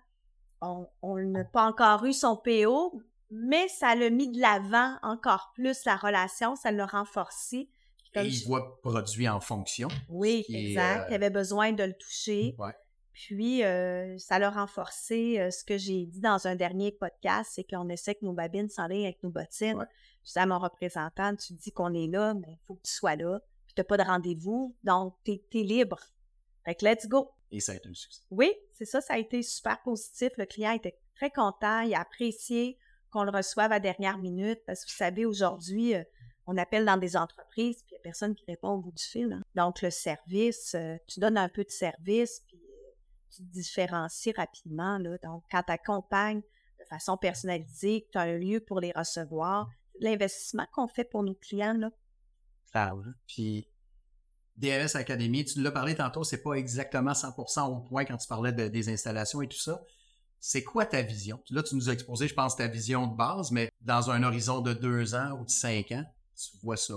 on 0.61 1.17
n'a 1.17 1.45
pas 1.45 1.65
encore 1.65 2.05
eu 2.07 2.13
son 2.13 2.37
PO, 2.37 3.01
mais 3.31 3.69
ça 3.69 3.95
l'a 3.95 4.11
mis 4.11 4.33
de 4.33 4.41
l'avant 4.41 4.97
encore 5.03 5.53
plus 5.55 5.85
la 5.85 5.95
relation, 5.95 6.57
ça 6.57 6.73
l'a 6.73 6.87
renforcé. 6.87 7.71
Et 8.15 8.27
il 8.27 8.45
voit 8.45 8.79
produit 8.83 9.29
en 9.29 9.41
fonction. 9.41 9.89
Oui, 10.09 10.45
exact. 10.49 11.07
Il 11.09 11.13
euh, 11.13 11.17
avait 11.17 11.31
besoin 11.31 11.73
de 11.73 11.85
le 11.85 11.95
toucher. 11.95 12.55
Puis, 13.13 13.63
euh, 13.63 14.17
ça 14.19 14.39
l'a 14.39 14.51
renforcé. 14.51 15.39
Euh, 15.39 15.51
ce 15.51 15.65
que 15.65 15.77
j'ai 15.77 16.07
dit 16.07 16.21
dans 16.21 16.47
un 16.47 16.57
dernier 16.57 16.93
podcast, 16.93 17.53
c'est 17.55 17.65
qu'on 17.65 17.89
essaie 17.89 18.15
que 18.15 18.25
nos 18.25 18.33
babines 18.33 18.69
s'enlignent 18.69 19.05
avec 19.05 19.23
nos 19.23 19.31
bottines. 19.31 19.87
Je 20.25 20.33
dis 20.33 20.39
à 20.39 20.47
mon 20.47 20.59
représentant, 20.59 21.37
tu 21.37 21.53
dis 21.53 21.73
qu'on 21.73 21.93
est 21.93 22.07
là, 22.07 22.35
mais 22.35 22.53
il 22.53 22.59
faut 22.67 22.75
que 22.75 22.83
tu 22.83 22.93
sois 22.93 23.17
là. 23.17 23.41
Puis, 23.67 23.75
tu 23.75 23.81
n'as 23.81 23.85
pas 23.85 23.97
de 23.99 24.03
rendez-vous, 24.03 24.75
donc 24.83 25.15
tu 25.25 25.33
es, 25.33 25.63
libre. 25.63 26.01
Fait 26.65 26.75
que 26.75 26.87
let's 26.87 27.07
go. 27.07 27.31
Et 27.51 27.61
ça 27.61 27.73
a 27.73 27.75
été 27.75 27.89
un 27.89 27.95
succès. 27.95 28.23
Oui, 28.31 28.53
c'est 28.73 28.87
ça, 28.87 29.01
ça 29.01 29.15
a 29.15 29.19
été 29.19 29.43
super 29.43 29.83
positif. 29.83 30.31
Le 30.39 30.47
client 30.47 30.73
était 30.73 30.99
très 31.15 31.31
content, 31.31 31.81
il 31.81 31.95
a 31.95 32.01
apprécié 32.01 32.79
qu'on 33.11 33.25
le 33.25 33.31
reçoive 33.31 33.73
à 33.73 33.81
dernière 33.81 34.17
minute 34.17 34.61
parce 34.67 34.85
que 34.85 34.91
vous 34.91 34.97
savez, 34.97 35.27
aujourd'hui, 35.27 35.95
on 36.47 36.57
appelle 36.57 36.87
dans 36.87 36.97
des 36.97 37.15
entreprises, 37.15 37.83
puis 37.83 37.91
il 37.91 37.95
n'y 37.95 37.99
a 37.99 38.03
personne 38.03 38.35
qui 38.35 38.45
répond 38.49 38.71
au 38.71 38.79
bout 38.79 38.93
du 38.93 39.03
fil. 39.03 39.33
Hein. 39.33 39.43
Donc, 39.55 39.83
le 39.83 39.91
service, 39.91 40.75
tu 41.07 41.21
donnes 41.21 41.37
un 41.37 41.51
peu 41.51 41.63
de 41.63 41.71
service, 41.71 42.43
te 43.37 43.43
différencies 43.43 44.33
rapidement. 44.33 44.99
Là. 44.99 45.19
Donc, 45.23 45.45
quand 45.51 45.63
tu 45.63 45.73
accompagnes 45.73 46.43
de 46.81 46.85
façon 46.89 47.17
personnalisée, 47.17 48.03
que 48.03 48.11
tu 48.13 48.19
as 48.19 48.23
un 48.23 48.39
lieu 48.39 48.61
pour 48.61 48.81
les 48.81 48.93
recevoir, 48.93 49.69
l'investissement 50.01 50.67
qu'on 50.73 50.89
fait 50.89 51.05
pour 51.05 51.23
nos 51.23 51.35
clients, 51.35 51.75
là. 51.75 51.91
Ah, 52.75 52.95
Puis, 53.27 53.69
DRS 54.57 54.97
Academy, 54.97 55.45
tu 55.45 55.61
l'as 55.63 55.71
parlé 55.71 55.95
tantôt, 55.95 56.25
c'est 56.25 56.43
pas 56.43 56.55
exactement 56.55 57.13
100% 57.13 57.71
au 57.71 57.81
point 57.81 58.05
quand 58.05 58.17
tu 58.17 58.27
parlais 58.27 58.53
des 58.53 58.89
installations 58.89 59.43
et 59.43 59.49
tout 59.49 59.59
ça. 59.59 59.83
C'est 60.41 60.65
quoi 60.65 60.87
ta 60.87 61.03
vision? 61.03 61.43
Là, 61.51 61.63
tu 61.63 61.77
nous 61.77 61.89
as 61.89 61.93
exposé, 61.93 62.29
je 62.29 62.35
pense, 62.35 62.57
ta 62.57 62.67
vision 62.67 63.07
de 63.07 63.15
base, 63.15 63.51
mais 63.51 63.71
dans 63.81 64.11
un 64.11 64.23
horizon 64.23 64.61
de 64.61 64.73
deux 64.73 65.15
ans 65.15 65.39
ou 65.39 65.45
de 65.45 65.51
cinq 65.51 65.93
ans, 65.93 66.05
tu 66.35 66.57
vois 66.63 66.77
ça? 66.77 66.95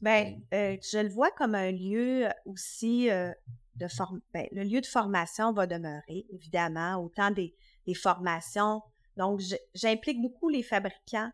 Ben, 0.00 0.40
euh, 0.52 0.76
je 0.82 0.98
le 0.98 1.08
vois 1.08 1.30
comme 1.30 1.54
un 1.54 1.70
lieu 1.70 2.28
aussi 2.44 3.10
euh, 3.10 3.32
de. 3.78 3.86
Ben, 4.32 4.46
le 4.52 4.64
lieu 4.64 4.80
de 4.80 4.86
formation 4.86 5.52
va 5.52 5.66
demeurer, 5.66 6.26
évidemment, 6.30 6.96
autant 6.96 7.30
des, 7.30 7.54
formations. 7.94 8.82
Donc, 9.16 9.40
j'implique 9.74 10.20
beaucoup 10.20 10.50
les 10.50 10.62
fabricants. 10.62 11.30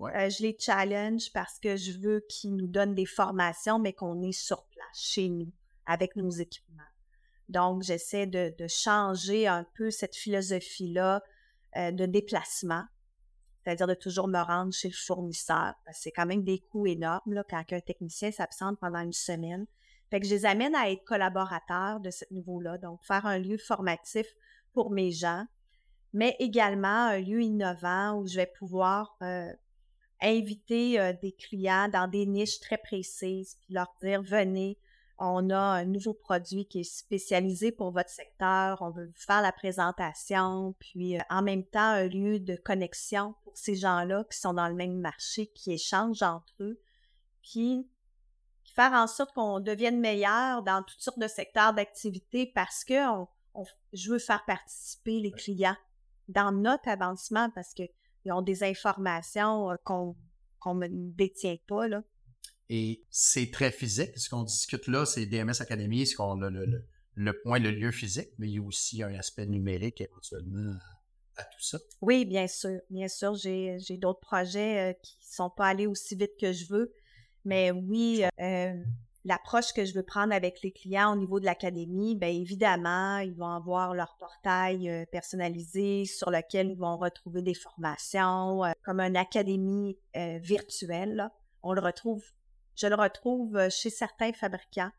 Euh, 0.00 0.30
je 0.30 0.42
les 0.42 0.56
challenge 0.58 1.32
parce 1.32 1.58
que 1.58 1.76
je 1.76 1.98
veux 1.98 2.24
qu'ils 2.28 2.54
nous 2.54 2.68
donnent 2.68 2.94
des 2.94 3.06
formations, 3.06 3.78
mais 3.78 3.92
qu'on 3.92 4.22
est 4.22 4.32
sur 4.32 4.66
place, 4.66 4.86
chez 4.94 5.28
nous, 5.28 5.50
avec 5.84 6.14
nos 6.14 6.30
équipements. 6.30 6.82
Donc, 7.48 7.82
j'essaie 7.82 8.26
de, 8.26 8.54
changer 8.68 9.48
un 9.48 9.66
peu 9.74 9.90
cette 9.90 10.14
philosophie-là 10.14 11.22
de 11.74 12.06
déplacement 12.06 12.84
c'est-à-dire 13.66 13.88
de 13.88 13.94
toujours 13.94 14.28
me 14.28 14.38
rendre 14.38 14.72
chez 14.72 14.88
le 14.88 14.94
fournisseur. 14.94 15.74
C'est 15.90 16.12
quand 16.12 16.26
même 16.26 16.44
des 16.44 16.60
coûts 16.60 16.86
énormes 16.86 17.32
là, 17.32 17.42
quand 17.48 17.64
un 17.72 17.80
technicien 17.80 18.30
s'absente 18.30 18.78
pendant 18.78 19.00
une 19.00 19.12
semaine. 19.12 19.66
Fait 20.10 20.20
que 20.20 20.26
je 20.26 20.34
les 20.34 20.46
amène 20.46 20.74
à 20.74 20.90
être 20.90 21.04
collaborateurs 21.04 22.00
de 22.00 22.10
ce 22.10 22.24
niveau-là, 22.30 22.78
donc 22.78 23.02
faire 23.04 23.26
un 23.26 23.38
lieu 23.38 23.58
formatif 23.58 24.26
pour 24.72 24.90
mes 24.90 25.10
gens, 25.10 25.46
mais 26.12 26.36
également 26.38 27.06
un 27.06 27.18
lieu 27.18 27.42
innovant 27.42 28.14
où 28.18 28.26
je 28.26 28.36
vais 28.36 28.52
pouvoir 28.58 29.16
euh, 29.22 29.52
inviter 30.22 31.00
euh, 31.00 31.12
des 31.20 31.32
clients 31.32 31.88
dans 31.88 32.08
des 32.08 32.26
niches 32.26 32.60
très 32.60 32.78
précises, 32.78 33.56
puis 33.60 33.74
leur 33.74 33.92
dire 34.00 34.22
venez, 34.22 34.78
on 35.18 35.50
a 35.50 35.58
un 35.58 35.84
nouveau 35.84 36.12
produit 36.12 36.66
qui 36.66 36.80
est 36.80 36.84
spécialisé 36.84 37.72
pour 37.72 37.90
votre 37.90 38.10
secteur, 38.10 38.82
on 38.82 38.90
veut 38.90 39.10
faire 39.14 39.42
la 39.42 39.52
présentation, 39.52 40.74
puis 40.78 41.16
euh, 41.16 41.22
en 41.30 41.42
même 41.42 41.64
temps 41.64 41.80
un 41.80 42.06
lieu 42.06 42.38
de 42.38 42.54
connexion 42.56 43.34
pour 43.42 43.56
ces 43.56 43.74
gens-là 43.74 44.24
qui 44.30 44.38
sont 44.38 44.54
dans 44.54 44.68
le 44.68 44.74
même 44.74 45.00
marché, 45.00 45.48
qui 45.48 45.72
échangent 45.72 46.22
entre 46.22 46.54
eux, 46.60 46.80
puis 47.42 47.88
faire 48.76 48.92
en 48.92 49.06
sorte 49.06 49.32
qu'on 49.32 49.58
devienne 49.58 49.98
meilleur 49.98 50.62
dans 50.62 50.82
toutes 50.82 51.00
sortes 51.00 51.18
de 51.18 51.28
secteurs 51.28 51.72
d'activité 51.72 52.52
parce 52.54 52.84
que 52.84 52.94
je 53.94 54.10
veux 54.10 54.18
faire 54.18 54.44
participer 54.44 55.18
les 55.20 55.32
clients 55.32 55.76
dans 56.28 56.52
notre 56.52 56.88
avancement 56.88 57.50
parce 57.50 57.72
qu'ils 57.72 57.88
ont 58.32 58.42
des 58.42 58.62
informations 58.62 59.70
euh, 59.70 59.76
qu'on 59.82 60.14
ne 60.74 60.88
détient 60.88 61.56
pas. 61.66 61.88
Là. 61.88 62.02
Et 62.68 63.02
c'est 63.10 63.50
très 63.50 63.70
physique. 63.70 64.18
Ce 64.18 64.28
qu'on 64.28 64.42
discute 64.42 64.88
là, 64.88 65.06
c'est 65.06 65.24
DMS 65.24 65.54
Academy, 65.60 66.06
c'est 66.06 66.16
qu'on 66.16 66.42
a 66.42 66.50
le, 66.50 66.84
le, 67.14 67.42
point, 67.42 67.58
le 67.58 67.70
lieu 67.70 67.92
physique, 67.92 68.28
mais 68.38 68.48
il 68.48 68.54
y 68.56 68.58
a 68.58 68.62
aussi 68.62 69.02
un 69.02 69.14
aspect 69.14 69.46
numérique 69.46 70.02
éventuellement 70.02 70.74
à, 71.36 71.44
tout 71.44 71.62
ça. 71.62 71.78
Oui, 72.02 72.26
bien 72.26 72.46
sûr. 72.46 72.80
Bien 72.90 73.08
sûr, 73.08 73.36
j'ai 73.36 73.78
d'autres 73.98 74.20
projets 74.20 74.90
euh, 74.90 74.92
qui 75.02 75.16
ne 75.22 75.34
sont 75.34 75.50
pas 75.50 75.68
allés 75.68 75.86
aussi 75.86 76.14
vite 76.14 76.32
que 76.38 76.52
je 76.52 76.66
veux. 76.66 76.92
Mais 77.46 77.70
oui, 77.70 78.24
euh, 78.38 78.74
l'approche 79.24 79.72
que 79.72 79.86
je 79.86 79.94
veux 79.94 80.02
prendre 80.02 80.34
avec 80.34 80.60
les 80.62 80.72
clients 80.72 81.14
au 81.14 81.16
niveau 81.16 81.40
de 81.40 81.46
l'académie, 81.46 82.14
bien 82.14 82.28
évidemment, 82.28 83.18
ils 83.18 83.34
vont 83.34 83.48
avoir 83.48 83.94
leur 83.94 84.16
portail 84.18 84.90
euh, 84.90 85.06
personnalisé 85.10 86.04
sur 86.04 86.30
lequel 86.30 86.68
ils 86.68 86.78
vont 86.78 86.98
retrouver 86.98 87.40
des 87.40 87.54
formations, 87.54 88.60
comme 88.84 89.00
une 89.00 89.16
académie 89.16 89.96
virtuelle. 90.14 91.30
On 91.62 91.72
le 91.72 91.80
retrouve 91.80 92.22
je 92.76 92.86
le 92.86 92.94
retrouve 92.94 93.56
euh, 93.56 93.70
chez 93.70 93.90
certains 93.90 94.32
fabricants 94.32 94.90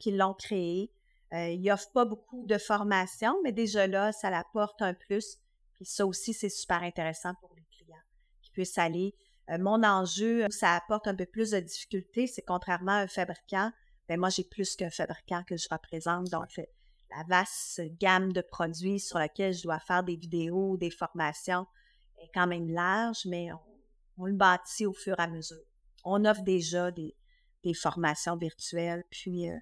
qui 0.00 0.10
l'ont 0.10 0.34
créé. 0.34 0.90
Euh, 1.32 1.48
ils 1.48 1.62
n'offrent 1.62 1.92
pas 1.92 2.04
beaucoup 2.04 2.44
de 2.44 2.58
formation, 2.58 3.40
mais 3.44 3.52
déjà 3.52 3.86
là, 3.86 4.10
ça 4.10 4.30
l'apporte 4.30 4.82
un 4.82 4.94
plus. 4.94 5.38
Puis 5.74 5.84
ça 5.84 6.04
aussi, 6.04 6.34
c'est 6.34 6.48
super 6.48 6.82
intéressant 6.82 7.34
pour 7.40 7.54
les 7.54 7.64
clients 7.70 8.02
qui 8.42 8.50
puissent 8.50 8.78
aller. 8.78 9.14
Euh, 9.50 9.58
mon 9.58 9.82
enjeu, 9.82 10.46
ça 10.50 10.74
apporte 10.74 11.06
un 11.08 11.14
peu 11.14 11.26
plus 11.26 11.50
de 11.50 11.60
difficultés, 11.60 12.26
c'est 12.26 12.42
contrairement 12.42 12.92
à 12.92 13.00
un 13.00 13.08
fabricant, 13.08 13.72
ben 14.08 14.18
moi, 14.18 14.28
j'ai 14.28 14.44
plus 14.44 14.76
qu'un 14.76 14.90
fabricant 14.90 15.42
que 15.44 15.56
je 15.56 15.68
représente. 15.70 16.28
Donc, 16.30 16.60
la 17.10 17.24
vaste 17.28 17.80
gamme 17.98 18.32
de 18.32 18.40
produits 18.40 19.00
sur 19.00 19.18
laquelle 19.18 19.54
je 19.54 19.62
dois 19.62 19.80
faire 19.80 20.02
des 20.02 20.16
vidéos, 20.16 20.76
des 20.76 20.90
formations 20.90 21.66
est 22.20 22.30
quand 22.34 22.46
même 22.46 22.68
large, 22.68 23.26
mais 23.26 23.48
on 24.18 24.26
le 24.26 24.34
bâtit 24.34 24.86
au 24.86 24.92
fur 24.92 25.18
et 25.18 25.22
à 25.22 25.28
mesure. 25.28 25.62
On 26.04 26.24
offre 26.24 26.42
déjà 26.42 26.90
des, 26.90 27.14
des 27.62 27.74
formations 27.74 28.36
virtuelles, 28.36 29.04
puis 29.10 29.48
euh, 29.48 29.56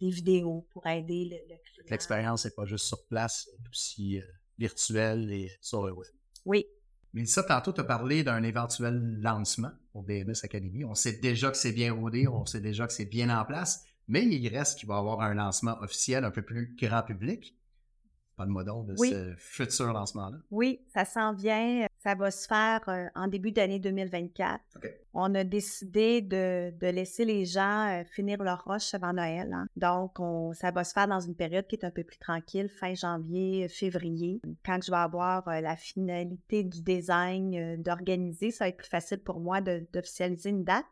des 0.00 0.10
vidéos 0.10 0.66
pour 0.70 0.86
aider 0.86 1.24
le, 1.24 1.56
client. 1.56 1.86
L'expérience 1.90 2.44
n'est 2.44 2.50
pas 2.52 2.64
juste 2.64 2.86
sur 2.86 3.06
place, 3.06 3.48
c'est 3.48 3.68
aussi 3.68 4.18
euh, 4.18 4.24
virtuelle 4.58 5.30
et 5.32 5.50
sur 5.60 5.84
le 5.84 5.92
web. 5.92 6.08
Oui. 6.44 6.66
Mais 7.12 7.26
ça, 7.26 7.42
tantôt, 7.42 7.72
tu 7.72 7.80
as 7.80 7.84
parlé 7.84 8.22
d'un 8.22 8.42
éventuel 8.42 9.18
lancement 9.20 9.72
pour 9.92 10.04
DMS 10.04 10.34
Academy. 10.44 10.84
On 10.84 10.94
sait 10.94 11.14
déjà 11.14 11.50
que 11.50 11.56
c'est 11.56 11.72
bien 11.72 11.92
rodé, 11.92 12.28
on 12.28 12.46
sait 12.46 12.60
déjà 12.60 12.86
que 12.86 12.92
c'est 12.92 13.04
bien 13.04 13.36
en 13.36 13.44
place, 13.44 13.84
mais 14.06 14.24
il 14.24 14.48
reste 14.48 14.78
qu'il 14.78 14.88
va 14.88 14.96
y 14.96 14.98
avoir 14.98 15.20
un 15.20 15.34
lancement 15.34 15.80
officiel 15.80 16.24
un 16.24 16.30
peu 16.30 16.42
plus 16.42 16.76
grand 16.80 17.02
public. 17.02 17.56
De 18.46 18.86
de 18.86 18.96
ce 18.96 19.34
futur 19.36 19.92
lancement-là. 19.92 20.38
Oui, 20.50 20.80
ça 20.88 21.04
s'en 21.04 21.32
vient. 21.34 21.86
Ça 21.98 22.14
va 22.14 22.30
se 22.30 22.46
faire 22.46 22.80
euh, 22.88 23.06
en 23.14 23.28
début 23.28 23.52
d'année 23.52 23.78
2024. 23.78 24.60
On 25.12 25.34
a 25.34 25.44
décidé 25.44 26.22
de, 26.22 26.72
laisser 26.80 27.24
les 27.26 27.44
gens 27.44 27.88
euh, 27.88 28.04
finir 28.04 28.42
leur 28.42 28.64
roche 28.64 28.94
avant 28.94 29.12
Noël. 29.12 29.52
Hein. 29.52 29.66
Donc, 29.76 30.18
ça 30.56 30.70
va 30.70 30.84
se 30.84 30.92
faire 30.92 31.08
dans 31.08 31.20
une 31.20 31.34
période 31.34 31.66
qui 31.66 31.76
est 31.76 31.84
un 31.84 31.90
peu 31.90 32.04
plus 32.04 32.18
tranquille, 32.18 32.68
fin 32.68 32.94
janvier, 32.94 33.68
février. 33.68 34.40
Quand 34.64 34.78
je 34.82 34.90
vais 34.90 34.96
avoir 34.96 35.46
euh, 35.48 35.60
la 35.60 35.76
finalité 35.76 36.64
du 36.64 36.80
design, 36.80 37.82
d'organiser, 37.82 38.50
ça 38.50 38.64
va 38.64 38.68
être 38.68 38.78
plus 38.78 38.88
facile 38.88 39.18
pour 39.18 39.40
moi 39.40 39.60
d'officialiser 39.60 40.50
une 40.50 40.64
date. 40.64 40.86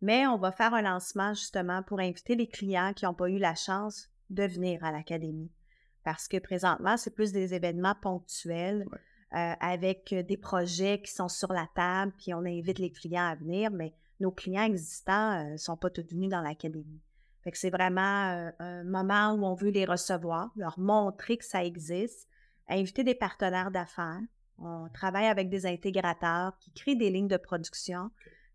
Mais 0.00 0.26
on 0.26 0.38
va 0.38 0.52
faire 0.52 0.72
un 0.72 0.82
lancement 0.82 1.34
justement 1.34 1.82
pour 1.82 2.00
inviter 2.00 2.36
les 2.36 2.46
clients 2.46 2.92
qui 2.94 3.04
n'ont 3.04 3.14
pas 3.14 3.28
eu 3.28 3.38
la 3.38 3.54
chance 3.54 4.08
de 4.30 4.44
venir 4.44 4.84
à 4.84 4.92
l'académie. 4.92 5.50
Parce 6.08 6.26
que 6.26 6.38
présentement, 6.38 6.96
c'est 6.96 7.14
plus 7.14 7.32
des 7.32 7.52
événements 7.52 7.94
ponctuels. 8.00 8.86
Euh, 9.34 9.52
avec 9.60 10.10
euh, 10.14 10.22
des 10.22 10.38
projets 10.38 11.02
qui 11.02 11.12
sont 11.12 11.28
sur 11.28 11.52
la 11.52 11.68
table, 11.74 12.14
puis 12.16 12.32
on 12.32 12.46
invite 12.46 12.78
les 12.78 12.90
clients 12.90 13.26
à 13.26 13.34
venir, 13.34 13.70
mais 13.70 13.92
nos 14.20 14.30
clients 14.30 14.62
existants 14.62 15.44
ne 15.44 15.52
euh, 15.52 15.56
sont 15.58 15.76
pas 15.76 15.90
tous 15.90 16.06
venus 16.10 16.30
dans 16.30 16.40
l'académie. 16.40 17.02
Fait 17.44 17.50
que 17.50 17.58
c'est 17.58 17.68
vraiment 17.68 18.00
un 18.58 18.84
moment 18.84 19.34
où 19.34 19.44
on 19.44 19.52
veut 19.52 19.68
les 19.68 19.84
recevoir, 19.84 20.50
leur 20.56 20.78
montrer 20.78 21.36
que 21.36 21.44
ça 21.44 21.62
existe, 21.62 22.26
inviter 22.70 23.04
des 23.04 23.14
partenaires 23.14 23.70
d'affaires. 23.70 24.22
On 24.58 24.88
travaille 24.94 25.26
avec 25.26 25.50
des 25.50 25.66
intégrateurs 25.66 26.56
qui 26.58 26.72
créent 26.72 26.96
des 26.96 27.10
lignes 27.10 27.28
de 27.28 27.36
production, 27.36 28.10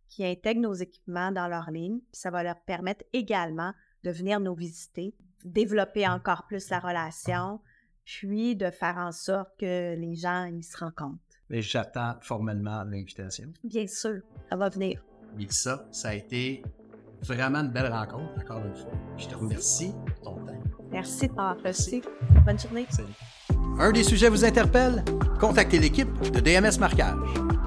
qui 0.07 0.25
intègrent 0.25 0.61
nos 0.61 0.73
équipements 0.73 1.31
dans 1.31 1.47
leurs 1.47 1.69
lignes, 1.69 1.99
puis 1.99 2.19
ça 2.19 2.31
va 2.31 2.41
leur 2.41 2.59
permettre 2.61 3.05
également 3.13 3.73
de 4.03 4.11
venir 4.11 4.39
nous 4.39 4.55
visiter. 4.55 5.13
développer 5.45 6.07
encore 6.07 6.45
plus 6.47 6.69
la 6.69 6.79
relation, 6.79 7.59
puis 8.05 8.55
de 8.55 8.69
faire 8.69 8.97
en 8.97 9.11
sorte 9.11 9.49
que 9.59 9.95
les 9.95 10.15
gens 10.15 10.45
ils 10.45 10.63
se 10.63 10.77
rencontrent. 10.77 11.19
Mais 11.49 11.61
j'attends 11.61 12.15
formellement 12.21 12.83
l'invitation. 12.83 13.51
Bien 13.63 13.87
sûr, 13.87 14.21
ça 14.49 14.55
va 14.55 14.69
venir. 14.69 15.03
ça, 15.49 15.85
ça 15.91 16.09
a 16.09 16.13
été 16.13 16.63
vraiment 17.21 17.59
une 17.59 17.71
belle 17.71 17.91
rencontre, 17.91 18.31
encore 18.41 18.65
une 18.65 18.75
fois. 18.75 18.91
Je 19.17 19.27
te 19.27 19.35
remercie 19.35 19.93
pour 20.05 20.21
ton 20.21 20.45
temps. 20.45 20.63
Merci 20.91 21.27
de 21.27 21.33
m'avoir 21.33 21.61
reçu. 21.63 22.01
Bonne 22.45 22.59
journée. 22.59 22.87
Un 23.79 23.91
des 23.91 24.03
sujets 24.03 24.29
vous 24.29 24.45
interpelle? 24.45 25.03
Contactez 25.39 25.79
l'équipe 25.79 26.11
de 26.31 26.39
DMS 26.39 26.79
Marquage. 26.79 27.62